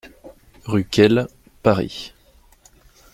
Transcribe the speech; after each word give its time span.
Rue 0.65 0.85
Cail, 0.85 1.27
Paris 1.61 2.15